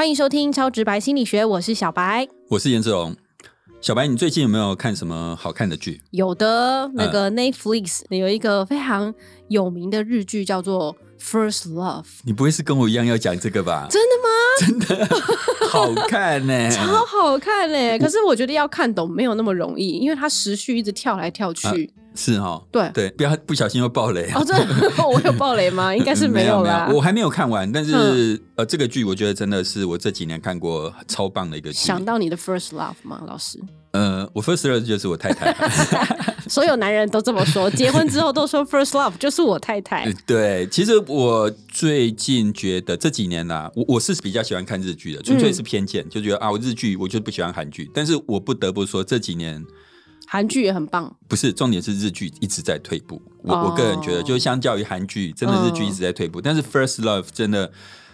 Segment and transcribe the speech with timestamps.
[0.00, 2.26] 欢迎收听超直白心理学，我是小白。
[2.48, 3.14] 我是颜志龙。
[3.82, 6.00] 小白，你最近有没有看什么好看的剧？
[6.12, 9.14] 有的，那个 Netflix 有一个非常
[9.48, 13.88] 有名的日剧叫做《First Love》，你不会是跟我一样要讲这个吧？
[13.90, 14.16] 真的
[14.78, 15.16] 吗真的
[15.68, 17.98] 好看呢、 超好看嘞！
[17.98, 21.92] 可是我觉得要看懂没有那么容易，因为它时序一直跳来跳去。
[22.14, 24.54] 是哦，对对，不要不小心又爆雷哦，这
[25.06, 25.94] 我有爆雷吗？
[25.96, 26.90] 应该是没有啦。
[26.92, 31.78] 我还没有看完，但是、呃，这个剧我觉得真的是我这几年看过超棒的一个剧。
[31.78, 33.58] 想到你的 First Love 吗，老师？
[33.92, 35.54] 呃，我 First Love 就是我太太，
[36.48, 40.12] 所有男人都这么说，结婚之后都说 First Love 就是我太太。
[40.26, 49.64] 对，其实我最近觉得这几年啦、我我是比较喜欢看日剧的，纯粹是偏见，就觉得啊，我日剧我就不喜欢韩剧，但是我不得不说这几年。
[50.32, 53.20] 韩剧也很棒，不是重点是日剧一直在退步。
[53.42, 56.40] 我、哦我个人觉得，就是相较于韩剧，真的日剧一直在退步。
[56.40, 57.68] 但是 First Love 真的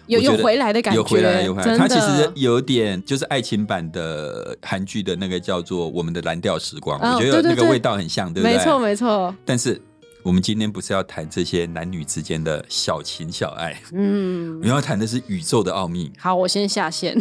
[0.07, 1.77] 有有回来的感觉有回来，有回来。
[1.77, 8.57] 它其实有点就是爱情版的韩剧的那个叫做《我们的蓝调时光》，哦我觉得那个味道很像，对不对？
[8.57, 9.35] 没错没错。
[9.45, 9.79] 但是
[10.27, 16.11] 我们今天不是要谈这些男女之间的小情小爱，嗯我，们要谈的是宇宙的奥秘。
[16.19, 17.17] 好，我先下线。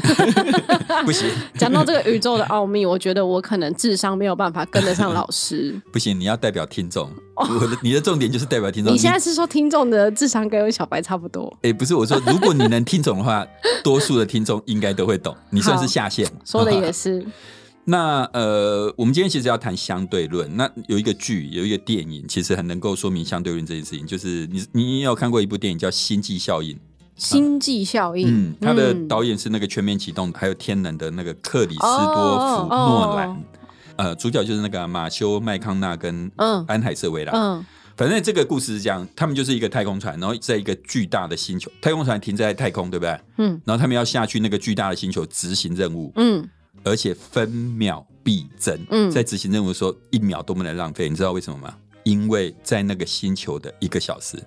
[1.07, 5.81] 不行 讲到这个宇宙的奥秘，我觉得我可能智商没有办法跟得上老师。
[5.93, 7.09] 不行，你要代表听众。
[7.37, 8.93] 我的你的重点就是代表听众。
[8.93, 11.57] 哦你现在是说听众的智商跟小白差不多？
[11.63, 13.47] 哎、不是我说，如果你能听懂的话，
[13.85, 15.33] 多数的听众应该都会懂。
[15.51, 17.25] 你算是下线，说的也是。
[17.89, 20.57] 那呃，我们今天其实要谈相对论。
[20.57, 24.05] 那有一个剧，有一个电影，其实很能够说明相对论这件事情。
[24.05, 26.75] 就是你你有看过一部电影叫《星际效应》，
[27.15, 33.45] 星际效应，嗯，它的嗯导演是那个《全面启动》还有《天能》的那个克里斯多哦夫哦诺兰。
[33.97, 37.33] 呃，主角就是那个马修麦康纳跟嗯安海瑟薇啦。
[37.35, 37.65] 嗯
[37.97, 43.19] 反正这个故事是这样，他们就是一个太空船，然后在一个巨大的星球，太空船停在太空，对不对？
[43.39, 46.47] 嗯然后他们要下去那个巨大的星球执行任务，嗯，
[46.85, 48.79] 而且分秒必争。
[48.91, 51.09] 嗯在执行任务的时候，一秒都不能浪费。
[51.09, 51.77] 你知道为什么吗？
[52.05, 54.43] 因为在那个星球的一个小时，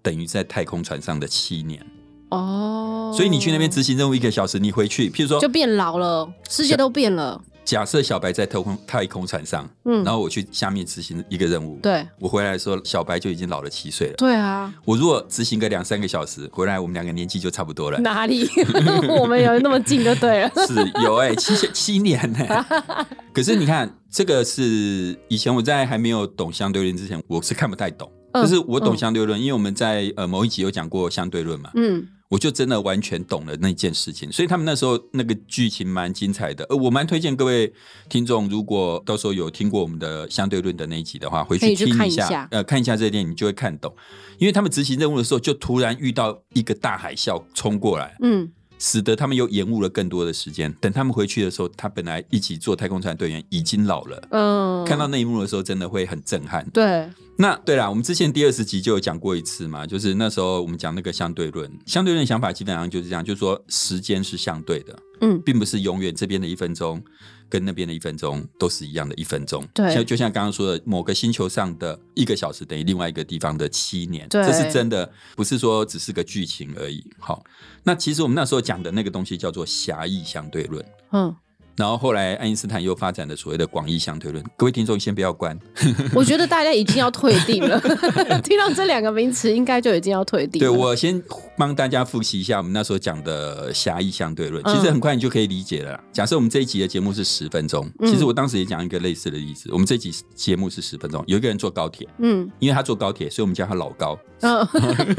[0.00, 1.84] 等于在太空船上的七年。
[2.30, 7.40] 哦，所以你去那边执行任务一个小时，你回去，譬如说就，变老了，世界都变了。
[7.64, 10.04] 假设小白在太空太空船上，嗯。
[10.04, 12.06] 然后我去下面执行一个任务，对。
[12.20, 14.14] 我回来的时候，小白就已经老了七岁了。
[14.16, 17.98] 对啊，我如果执行个两三个小时，回来我们两个年纪就差不多了。
[18.00, 18.48] 哪里？
[19.18, 20.50] 我们有那么近就对了。
[20.66, 22.66] 是有哎、七七年呢、
[23.32, 28.10] 可是你看，这个是以前我在还没有懂相对论之前，我是看不太懂。
[28.32, 28.42] 嗯。
[28.42, 34.30] 就是我懂相对论，因为我们在呃某一集有讲过相对论嘛，嗯我就真的完全懂了那件事情。
[34.32, 37.72] 所以他们那时候那个剧情蛮精彩的，呃，我蛮推荐各位
[38.08, 43.94] 听众，如果到时候有听过我们的相对论的那一集的话，回去去听一下，看一下呃，看一下这个电影，你就会看懂。
[44.38, 48.50] 因为他们执行任务的时候，就突然遇到一个大海啸冲过来，嗯
[48.86, 50.70] 使得他们又延误了更多的时间。
[50.78, 54.28] 等他们回去的时候，他本来一起做太空船队员已经老了。
[54.30, 56.68] 嗯，看到那一幕的时候，真的会很震撼。
[56.68, 57.08] 对，
[57.38, 67.02] 那对啦，我们之前第二十集就有讲过一次嘛，就是那时候我们讲那个相对论，相对论想法基本上就是这样，就是说时间是相对的，嗯并不是永远这边的一分钟
[67.48, 69.66] 跟那边的一分钟都是一样的一分钟。
[69.74, 77.04] 对像就像刚刚说的，某个星球上的一个小时等于另外一个地方的七年，对这是真的，不是说只是个剧情而已。
[77.18, 77.44] 好，
[77.82, 80.84] 那其实我们那时候讲的那个东西叫做狭义相对论。
[81.12, 81.34] 嗯，
[81.76, 84.44] 然后后来爱因斯坦又发展了所谓的广义相对论。
[84.56, 85.58] 各位听众先不要关，
[86.14, 87.80] 我觉得大家已经要退订了，
[88.42, 90.68] 听到这两个名词，应该就已经要退订了。
[90.68, 91.20] 对我先
[91.56, 96.00] 帮大家复习一下我们那时候讲的狭义相对论，嗯其实很快你就可以理解了啦。
[96.12, 99.68] 假设我们这一集的节目是十分钟，嗯其实我当时也讲一个类似的例子。
[99.72, 104.18] 我们这集节目是十分钟，有一个人坐高铁，嗯因为他坐高铁，所以我们叫他老高。
[104.42, 104.66] 嗯，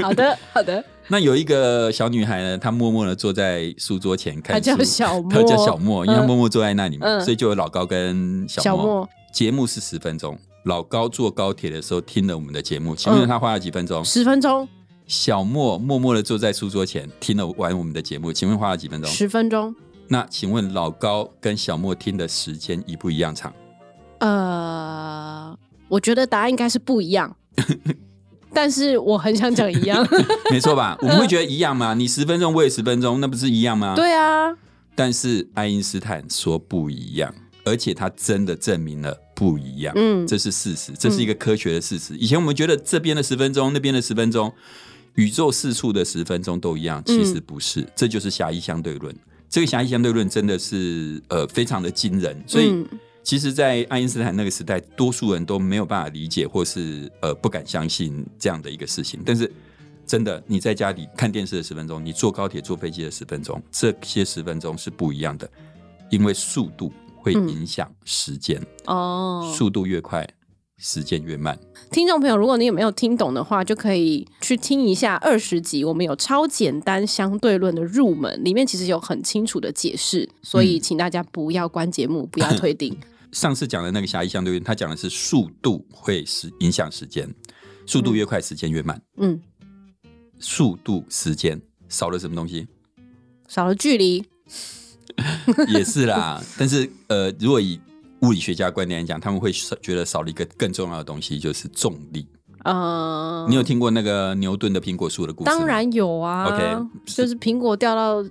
[0.01, 9.07] 好的好的， 那有一个小女孩呢，她默默的坐在书桌前看书，她叫小莫她叫小莫，因为她嗯默默坐在那里嘛，嗯所以就有老高跟小莫。
[9.31, 14.03] 节目是十分钟，老高坐高铁的时候听了我们的节目，请问嗯他花了几分钟？
[14.03, 14.67] 十分钟，
[15.05, 19.11] 小莫默默的坐在书桌前听了完我们的节目，请问花了几分钟？
[19.11, 19.75] 十分钟，
[20.07, 23.53] 那请问老高跟小莫听的时间一不一样长？
[24.19, 25.55] 呃，
[25.89, 27.35] 我觉得答案应该是不一样，
[28.55, 30.07] 但是我很想讲一样。
[30.49, 30.97] 没错吧？
[31.03, 31.93] 我们会觉得一样吗？
[31.93, 33.93] 你十分钟，我也十分钟，那不是一样吗？。
[33.95, 34.55] 对啊，
[34.95, 37.35] 但是爱因斯坦说不一样，
[37.65, 39.93] 而且他真的证明了不一样。
[39.97, 42.15] 嗯这是事实，这是一个科学的事实。
[42.17, 44.51] 以前我们觉得这边的十分钟，那边的十分钟，
[45.15, 49.13] 宇宙四处的十分钟都一样，其实不是，这就是狭义相对论。
[49.49, 52.87] 这个狭义相对论真的是呃非常的惊人，所以嗯
[53.25, 59.19] 其实，在爱因斯坦那个时代，多数人都没有办法理解或是呃不敢相信这样的一个事情。
[59.25, 59.51] 但是
[60.05, 65.49] 真的，你在家里看电视的十分钟，你坐高铁、坐飞机的十分钟，这些十分钟是不一样的，
[66.11, 70.29] 因为速度会影响时间，哦，速度越快，
[70.77, 71.57] 时间越慢。
[71.89, 82.95] 听众朋友，如果你有没有听懂的话，就可以去听一下二十集，我们有超简单相对论的入门，里面其实有很清楚的解释，所以请大家不要关节目，不要退订。
[83.35, 87.29] 上次讲的那个狭义相对论，他讲的是速度会是影响时间，
[87.85, 88.99] 速度越快，时间越慢。
[89.17, 89.37] 嗯，
[90.39, 92.65] 速度、时间少了什么东西？
[93.49, 94.25] 少了距离，
[95.67, 96.41] 也是啦。
[96.57, 97.77] 但是呃，如果以
[98.21, 102.25] 物理学家观点来讲，他们会觉得少了一个更重要的东西，就是重力。
[102.63, 105.57] 呃，你有听过那个牛顿的苹果树的故事吗？
[105.57, 108.23] 当然有啊 OK，就是苹果掉到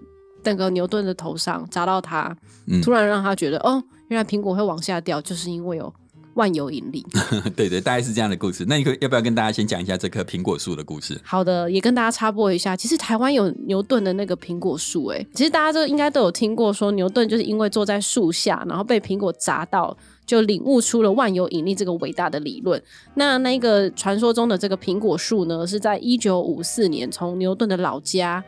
[0.44, 2.36] 那个牛顿的头上，砸到他，
[2.66, 5.92] 嗯突然让他觉得，哦，原来苹果会往下掉，就是因为有
[6.34, 7.04] 万有引力。
[7.54, 8.64] 对对，大概是这样的故事。
[8.68, 11.20] 那你可要不要跟大家先讲一下这棵苹果树的故事？
[11.22, 19.96] 好的，也跟大家插播一下，其实台湾有牛顿的那个苹果树，哎，其实大家都应该都有听过，说牛顿就是因为坐在树下，然后被苹果砸到，
[20.26, 22.82] 就领悟出了万有引力这个伟大的理论。
[23.14, 28.42] 那那个传说中的这个苹果树呢，是在一九五四年从牛顿的老家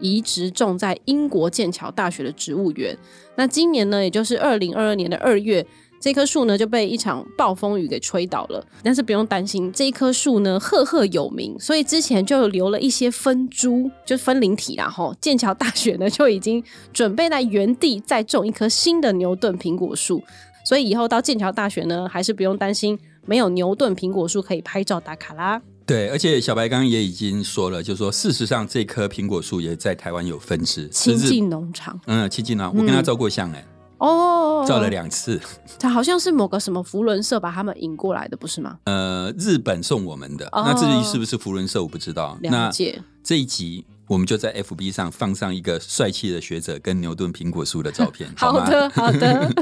[0.00, 2.96] 移植种在英国剑桥大学的植物园。
[3.36, 5.66] 那今年呢，也就是二零二二年的二月。
[5.98, 14.88] 这棵树呢就被一场暴风雨给吹倒了，但是不用担心，这一棵树呢赫赫有名，所以之前就留了一些分株，就分灵体啦。
[14.88, 16.62] 吼，剑桥大学呢就已经
[16.92, 20.22] 准备在原地再种一棵新的牛顿苹果树，
[20.66, 22.96] 所以以后到剑桥大学呢，还是不用担心
[23.26, 25.60] 没有牛顿苹果树可以拍照打卡啦。
[25.84, 33.64] 对，而且小白刚刚也已经说了，就是说事实上这棵苹果树也在台湾有分支，亲近农场嗯，亲近啊，我跟他照过相哎、
[33.98, 35.40] 哦，照了两次。
[35.78, 38.76] 他好像是某个什么福伦社把他们引过来的，不是吗？
[38.86, 42.32] 呃，日本送我们的，哦那至于是不是福伦社我不知道。
[42.32, 48.34] 了那解，这一集我们就在 FB 上放上一个帅气的学者跟牛顿苹果树的照片， 吗？
[48.36, 49.52] 好的，好的，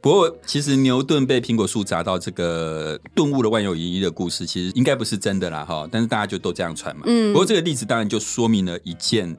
[0.00, 7.02] 不过其实牛顿被苹果树砸到这个顿悟了万有引力的故事，其实应该不是真的啦哈，但是大家就都这样传嘛。
[7.06, 9.34] 嗯不过这个例子当然就说明了一件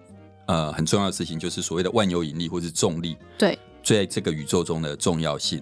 [0.48, 5.62] 呃很重要的事情，就是所谓的万有引力或是重力对，在这个宇宙中的重要性。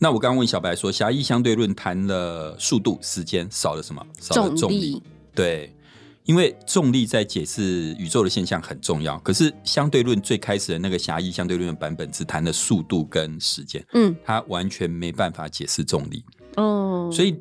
[0.00, 4.00] 那我刚刚问小白说，狭义相对论谈了速度、时间，少了什么？
[4.20, 4.78] 少了重力。
[4.78, 5.02] 力，
[5.34, 5.74] 对，
[6.28, 9.18] 因为重力在解释宇宙的现象很重要。
[9.20, 16.22] 可是相对论最开始的那个狭义相对论的版本只谈了速度跟时间，嗯，它完全没办法解释重力。
[16.56, 17.34] 哦，所以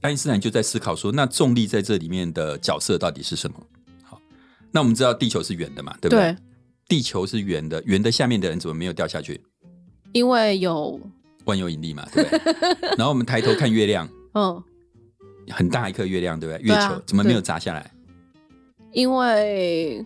[0.00, 3.60] 爱因斯坦就在思考说，那重力在这里面的角色到底是什么？
[4.04, 4.18] 好，
[4.72, 6.32] 那我们知道地球是圆的嘛，对不对？
[6.32, 6.36] 对，
[6.88, 9.38] 地球是圆的，圆的下面的人怎么没有掉下去？
[10.12, 10.98] 因为有，
[11.44, 12.40] 万有引力嘛，对不对？
[12.96, 14.62] 然后我们抬头看月亮，嗯，
[15.50, 16.66] 很大一颗月亮，对不对？
[16.66, 17.92] 月球怎么没有砸下来？
[18.92, 20.04] 因为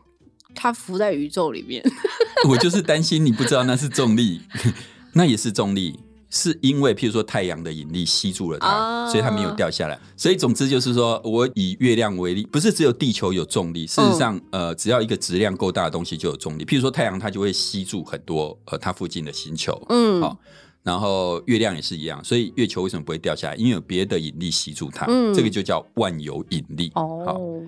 [0.54, 1.82] 它浮在宇宙里面。
[2.48, 4.40] 我就是担心你不知道那是重力，
[5.14, 5.98] 那也是重力，
[6.28, 9.98] 是因为譬如说太阳的引力吸住了它，啊所以它没有掉下来。
[10.16, 16.64] 所以总之就是说，我以月亮为例，不是只有地球有重力，事实上，呃，只要一个质量够大的东西就有重力。
[16.64, 20.36] 譬如说太阳，它就会吸住很多呃它附近的星球，嗯，好、
[20.82, 23.54] 然后月亮也是一样，所以月球为什么不会掉下来？
[23.56, 26.90] 因为有别的引力吸住它，嗯这个就叫万有引力。
[26.94, 27.62] 好，哦，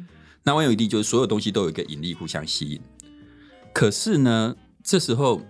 [0.46, 2.80] 那万有引力就是所有东西都有一个引力互相吸引。
[3.72, 5.42] 可是呢，这时候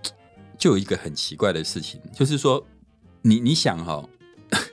[0.57, 2.65] 就有一个很奇怪的事情，就是说，
[3.21, 4.03] 你你想哈、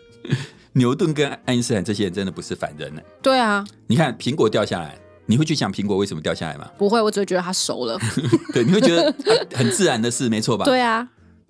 [0.71, 3.01] 牛顿跟爱因斯坦这些人真的不是凡人呢。
[3.21, 6.71] 对啊，你看苹果掉下来，你会去想苹果为什么掉下来吗？
[6.77, 7.99] 不会，我只会觉得它熟了。
[8.53, 9.15] 对，你会觉得、啊
[9.55, 10.63] 很自然的事，没错吧？。
[10.63, 11.05] 对啊，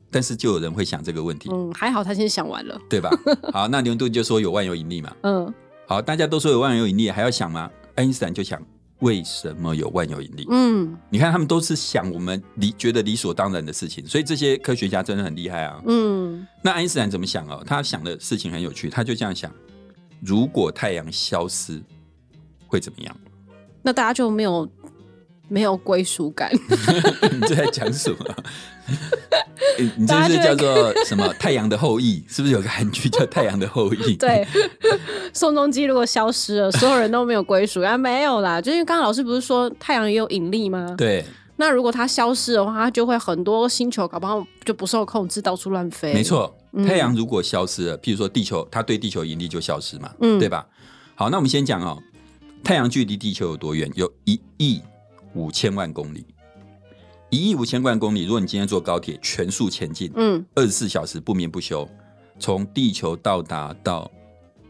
[0.10, 2.82] 但是就有人会想这个问题，嗯，还好他先想完了。
[2.90, 3.12] 对吧？
[3.54, 5.16] 好，那牛顿就说有万有引力嘛。
[5.22, 5.54] 嗯
[5.86, 7.70] 好，大家都说有万有引力，还要想吗？
[7.96, 8.62] 爱因斯坦就想
[9.00, 10.48] 为什么有万有引力？
[10.50, 15.82] 嗯你看，他们都是想我们理觉得理所当然的事情，所以这些科学家真的很厉害啊。
[15.86, 17.64] 嗯，那爱因斯坦怎么想哦？
[17.66, 19.52] 他想的事情很有趣，他就这样想：
[20.22, 21.82] 如果太阳消失，
[22.66, 23.16] 会怎么样？
[23.82, 24.66] 那大家就没有
[25.48, 26.52] 没有归属感。
[27.32, 28.18] 你这在讲什么？
[29.80, 31.28] 你你这是叫做什么？
[31.40, 32.24] 太阳的后裔？
[32.28, 34.16] 是不是有个韩剧叫《太阳的后裔》？
[34.20, 34.46] 对，
[35.34, 38.62] 宋仲基如果消失了，所有人都没有归属啊，没有啦。
[38.62, 40.94] 就因为刚刚老师不是说太阳也有引力吗？
[40.98, 41.24] 对，
[41.56, 46.14] 那如果它消失的话，它就会很多星球搞不好就不受控制，到处乱飞。
[46.14, 46.56] 没，错。
[46.76, 50.66] 嗯太阳如果消失了，譬如说地球，它对地球引力就消失嘛，嗯对吧？
[51.14, 52.02] 好，那我们先讲哦，
[52.64, 53.90] 太阳距离地球有多远？
[53.96, 54.82] 有一亿
[55.34, 56.26] 五千万公里。
[57.30, 61.90] 一亿五千万公里，如果你今天坐高铁全速前进，嗯二十四小时不眠不休，
[62.38, 64.10] 从地球到达到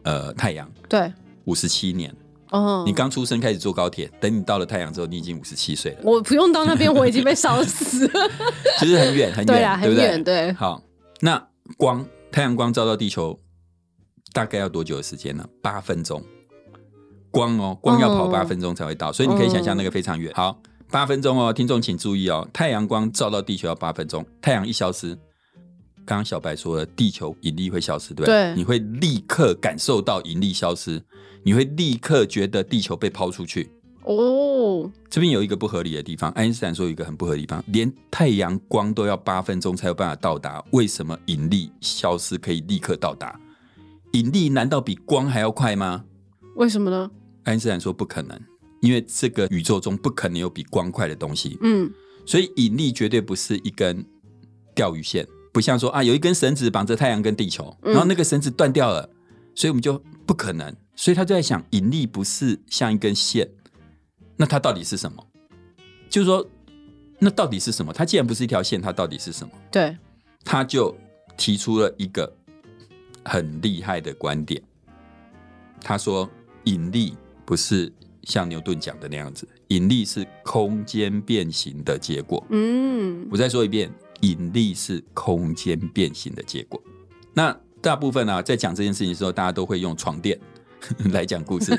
[0.04, 1.12] 呃太阳对，
[1.46, 2.16] 五十七年。
[2.52, 8.32] 哦，你刚出生开始坐高铁，等你到了太阳之后，你已经五十七岁了，我不用到那边，我已经被烧死了。
[8.80, 10.46] 其实很远很远，对不很远，对？
[10.46, 10.82] 对，好，
[11.20, 13.38] 那光太阳光照到地球
[14.32, 15.46] 大概要多久的时间呢？
[15.62, 16.24] 八分钟。
[17.34, 20.32] 光哦，光要跑哦八分钟才会到，所以你可以想象那个非常远。
[20.36, 20.56] 好，
[20.92, 25.16] 八分钟哦，听众请注意哦，太阳光照到地球要八分钟，太阳一消失，
[26.06, 31.02] 刚刚小白说了，地球引力会消失，对不对你会立刻感受到引力消失，
[31.42, 33.72] 你会立刻觉得地球被抛出去。
[34.04, 43.40] 哦，这边有一个不合理的地方，爱因斯坦说有一个很不合理的地方，连太阳光都要八分钟才有办法到达，为什么引力消失可以立刻到达？
[44.12, 46.04] 引力难道比光还要快吗？
[46.56, 47.10] 为什么呢？
[47.44, 48.40] 爱因斯坦说不可能，
[48.82, 51.92] 因为这个宇宙中不可能有比光快的东西，嗯，
[52.26, 54.06] 所以引力绝对不是一根
[54.76, 59.10] 钓鱼线，不像说啊有一根绳子绑着太阳跟地球，嗯然后那个绳子断掉了，
[59.56, 60.76] 所以我们就不可能。
[60.96, 63.50] 所以他就在想，引力不是像一根线，
[64.38, 65.26] 那它到底是什么？
[66.08, 66.48] 就是说，
[67.18, 67.92] 那到底是什么？
[67.92, 69.52] 它既然不是一条线，它到底是什么？
[69.72, 69.98] 对，
[70.46, 70.96] 他就
[71.36, 72.32] 提出了一个
[73.26, 74.62] 很厉害的观点。
[75.82, 76.30] 他说，
[76.66, 77.18] 引力
[77.54, 77.94] 不是
[78.24, 82.44] 像牛顿讲的那样子，引力是空间变形的结果。
[82.50, 86.82] 嗯，我再说一遍，引力是空间变形的结果。
[87.32, 90.36] 那大部分啊、在讲这件事情的时候，大家都会用床垫
[91.12, 91.78] 来讲故事。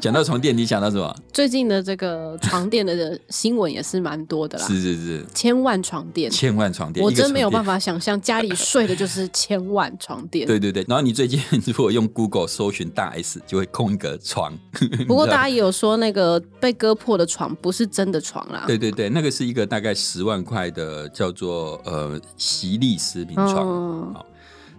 [0.00, 1.14] 讲到床垫，你想到什么？
[1.32, 10.46] 最近的这个床垫的新闻也是蛮多的啦，是是是，千万床垫，千万床垫，我真没有办法想象家里睡的就是千万床垫。
[10.48, 14.52] 对对对，然后你最近如果用 Google 搜寻大 S，就会空一个床。
[15.06, 18.64] 不过大家也有说，那个被割破的床不是真的床啦。
[18.66, 24.14] 对对对，那个是一个大概十万块的叫做呃席力斯名床。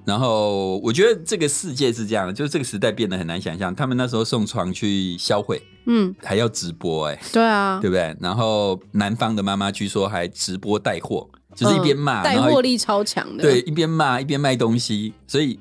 [0.10, 3.74] 然后我觉得这个世界是这样的，就是这个时代变得很难想象。
[3.76, 8.18] 他们那时候送床去销毁，嗯，还要直播、哎，对啊，对不对？
[8.20, 13.44] 然后南方的妈妈据说还直播带货，就是一边骂，嗯带货力超强的。
[13.44, 15.60] 对，一边骂一边卖东西，所以。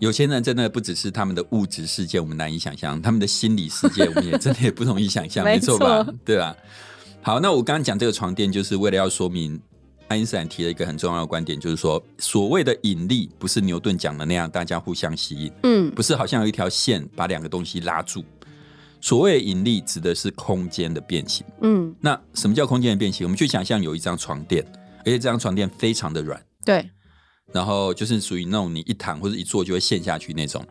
[0.00, 6.06] 有些人真的不只是他们的物质世界我们难以想象，他们的心理世界我们也真的也不容易想象， 没没错吧？
[6.24, 6.54] 对吧？
[7.20, 9.60] 好，那我刚刚讲这个床垫，就是为了要说明
[10.08, 18.24] 爱因斯坦提了一个很重要的观点，就是说所谓的引力不是牛顿讲的那样，大家互相吸引，嗯不是好像有一条线把两个东西拉住。
[19.00, 21.46] 所谓的引力指的是空间的变形。
[21.60, 23.24] 嗯，那什么叫空间的变形？
[23.24, 24.64] 我们去想象有一张床垫，
[25.00, 26.90] 而且这张床垫非常的软，对，
[27.52, 30.66] 然后就是属于那种你一躺或者一坐就会陷下去那种。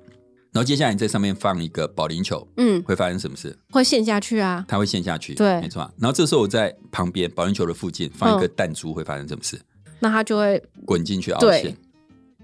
[0.53, 3.57] 然后接下来你在上面放一个保龄球，嗯，会发生什么事？
[3.71, 4.65] 会陷下去啊。
[4.67, 5.91] 它会陷下去，对没错啊。
[5.99, 9.59] 然后这时候我在旁边保龄球的附近放一个弹珠，会发生什么事？
[9.99, 11.77] 那它就会滚进去凹对陷，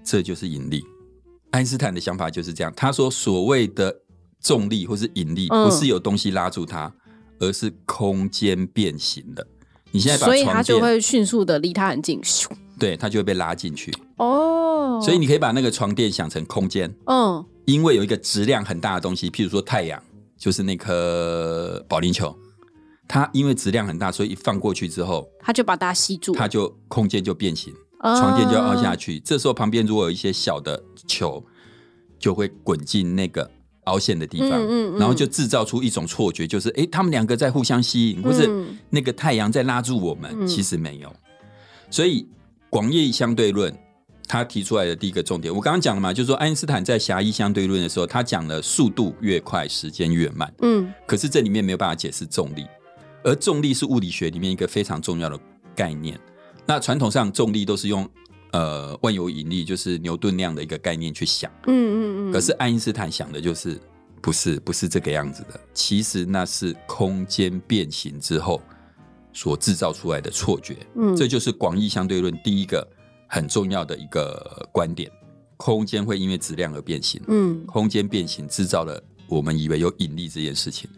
[0.04, 0.84] 这就是引力。
[1.50, 4.00] 爱因斯坦的想法就是这样，他说所谓的
[4.40, 6.92] 重力或是引力，嗯不是有东西拉住它，
[7.38, 9.46] 而是空间变形的。
[9.92, 12.20] 你现在把所以它，就会迅速的离它很近。
[12.22, 13.94] 咻对它就会被拉进去。
[14.16, 20.02] 哦，所以你可以把那个床垫想成空间，嗯因为有一个质量很大的东西，譬如说太阳，
[20.36, 22.36] 就是那颗保龄球，
[23.08, 29.18] 它因为质量很大，所以一放过去之后，它就把它吸住，它就空间就变形，哦床垫就要凹下去。
[29.20, 31.42] 这时候旁边如果有一些小的球，
[32.18, 33.50] 就会滚进那个
[33.84, 41.10] 凹陷的地方，嗯嗯嗯然后就制造出一种错觉，就是哎，他们两个在互相吸引，或是嗯那个太阳在拉住我们，嗯其实没有。
[41.90, 42.28] 所以
[42.68, 43.74] 广义相对论。
[44.26, 50.52] 他提出来的第一个重点，我刚刚讲了嘛，就是说爱因斯坦在狭义相对论的时候，他讲了速度越快，时间越慢。
[50.62, 52.66] 嗯可是这里面没有办法解释重力，
[53.22, 55.38] 而重力是物理学里面一个非常重要的
[55.74, 56.18] 概念。
[56.66, 58.08] 那传统上重力都是用
[58.52, 61.50] 呃万有引力，就是牛顿那样的一个概念去想。
[61.66, 63.78] 嗯嗯嗯，可是爱因斯坦想的就是
[64.22, 68.62] 不是不是这个样子的，其实那是空间变形之后
[69.34, 70.76] 所制造出来的错觉。
[70.96, 72.86] 嗯这就是广义相对论第一个
[73.34, 75.10] 很重要的一个观点：
[75.56, 77.20] 空间会因为质量而变形。
[77.26, 80.88] 嗯空间变形制造了我们以为有引力这件事情。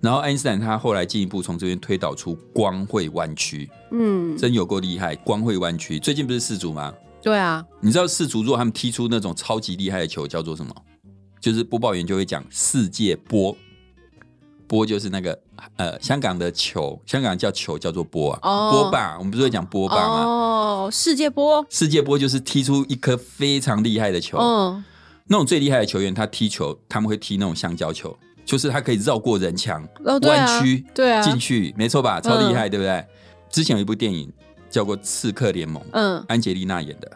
[0.00, 5.14] 然后爱因斯坦他后来进一步从这边推导出光会弯曲，嗯，真有够厉害！
[5.16, 6.94] 光会弯曲，最近不是四足吗？
[7.22, 10.74] 对啊，你知道四足如果他们踢出那种超级厉害的球叫做什么？
[11.38, 13.54] 就是播报员就会讲世界波，
[14.66, 15.38] 波就是那个
[15.76, 20.24] 呃香港的球，香港叫球叫做波啊，哦波霸，我们不是会讲波霸吗？
[20.24, 24.84] 哦，世界波，世界波就是踢出一颗非常厉害的球，嗯
[25.26, 32.20] 那种最厉害的球员，他踢球他们会踢那种香蕉球，就是他可以绕过人墙，弯曲对啊，进去，没错吧？
[32.20, 33.04] 超厉害，对不对？
[33.50, 34.30] 之前有一部电影
[34.68, 37.10] 叫过《刺客联盟》，嗯安吉丽娜演的。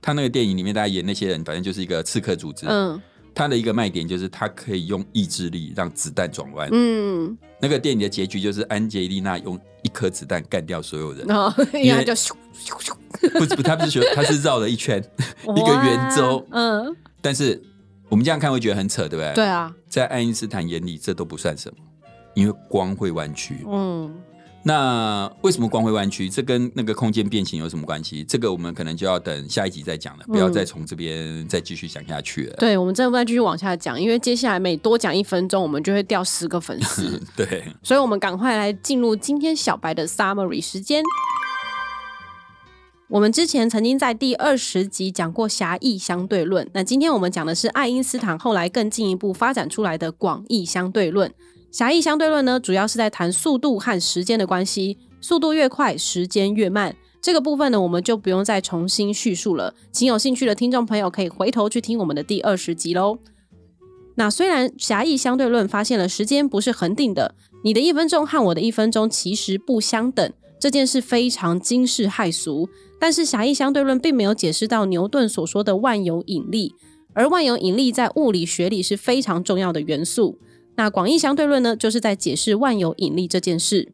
[0.00, 2.64] 他那个电影里面，大家演那些人，反正就是一个刺客组织。
[2.66, 2.98] 嗯
[3.34, 6.68] 它的一个卖点就是它可以用意志力让子弹转弯。
[6.72, 11.26] 嗯，那个电影的结局就是安吉丽娜用一颗子弹干掉所有人。
[11.26, 12.94] 然后因为就咻咻咻
[13.32, 15.02] 不是，不他不是说他是绕了一圈
[15.42, 17.62] 一个圆周，嗯，但是
[18.08, 19.34] 我们这样看会觉得很扯，对不对？
[19.34, 19.44] 对。
[19.44, 21.76] 啊，在爱因斯坦眼里，这都不算什么，
[22.34, 23.64] 因为光会弯曲。
[23.66, 24.14] 嗯，
[24.62, 26.28] 那为什么光会弯曲？
[26.28, 28.22] 这跟那个空间变形有什么关系？
[28.22, 32.56] 这个我们可能就要等下一集再讲了，不要再从这边再继续讲下去了。
[32.58, 41.02] 对，我们真的不再继续往下讲，因为接下来每多讲一分钟，我们就会掉十个粉丝， 对，所以我们赶快来进入今天小白的 summary 时间。
[43.08, 51.32] 我们之前曾经在第二十集讲过狭义相对论，那今天我们讲的是爱因斯坦后来更进一步发展出来的广义相对论。
[51.70, 56.96] 狭义相对论呢，主要是在谈速度和时间的关系，速度越快，时间越慢。
[57.22, 63.18] 这个部分呢，我们就不用再重新叙述了，请有兴趣的听众朋友可以回头去听我们的第二十集喽。
[64.16, 72.68] 那虽然狭义相对论发现了时间不是恒定的，你的一分钟和我的一分钟其实不相等，这件事非常惊世骇俗。
[72.98, 76.74] 但是狭义相对论并没有解释到牛顿所说的万有引力，
[77.14, 80.38] 而万有引力在物理学里是非常重要的元素。
[80.80, 83.92] 那广义相对论呢，就是在解释万有引力这件事。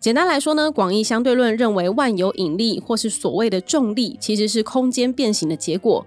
[0.00, 6.06] 简单来说呢，广义相对论认为万有引力或是所谓的重力，其实是空间变形的结果。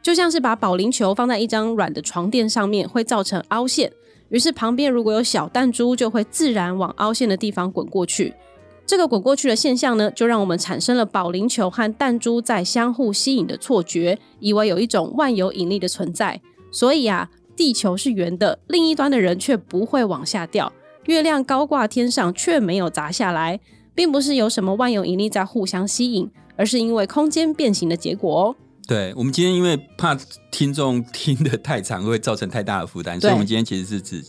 [0.00, 3.92] 就像是把保龄球放在一张软的床垫上面，会造成凹陷，
[4.28, 8.32] 于是旁边如果有小弹珠，就会自然往凹陷的地方滚过去。
[8.86, 16.40] 这个滚过去的现象呢，就让我们产生了保龄球和弹珠在相互吸引的错觉，以为有一种万有引力的存在。
[16.70, 20.72] 所以啊，地球是圆的，另一端的人却不会往下掉；
[21.06, 23.60] 月亮高挂天上，却没有砸下来，
[23.94, 28.56] 并不是有什么万有引力在互相吸引，而是因为空间变形的结果哦。
[28.88, 30.18] 对，我们今天因为怕
[30.50, 34.22] 听众听得太长会造成太大的负担，所以我们今天其实是只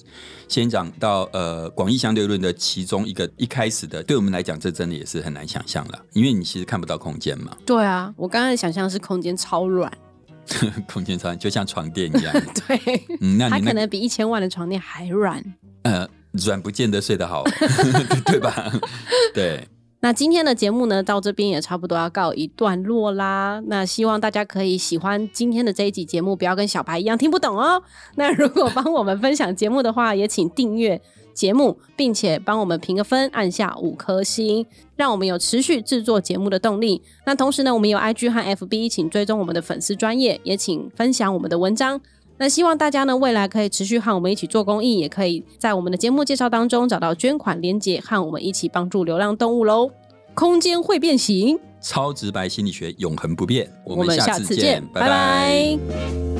[0.47, 9.91] 先讲到呃广义相对论的其中一个一开始的，对我们来讲这真的也是很难想象了，因为你其实看不到空间嘛，对啊，我刚才想象是空间超软，
[10.87, 12.33] 空间超就像床垫一样，
[12.67, 15.43] 对，嗯，那它你那可能比一千万的床垫还软。
[15.83, 17.43] 呃软不见得睡得好，
[18.25, 18.71] 对吧？
[19.35, 19.67] 对，
[19.99, 23.61] 那今天的节目呢，到这边也差不多要告一段落啦。
[23.67, 27.83] 那希望大家可以喜欢今天的这一集节目，不要跟小白一样听不懂哦。
[28.15, 30.99] 那如果帮我们分享节目的话，也请订阅
[31.33, 34.65] 节目，并且帮我们评个分，按下五颗星，
[34.95, 37.01] 让我们有持续制作节目的动力。
[37.25, 41.99] 那同时呢，我们有 IG 和 FB，请追踪我们的粉丝专业，也请分享我们的文章。
[42.37, 49.91] 那希望大家呢，未来可以持续和我们一起做公益，也可以在我们的节目介绍当中找到捐款连接，和我们一起帮助流浪动物喽。
[50.33, 56.32] 空间会变形，超直白心理学永恒不变，我我们下下次见，拜拜